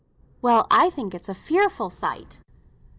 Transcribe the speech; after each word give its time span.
"Well, 0.41 0.65
I 0.71 0.89
think 0.89 1.13
it's 1.13 1.29
a 1.29 1.35
fearful 1.35 1.91
sight. 1.91 2.39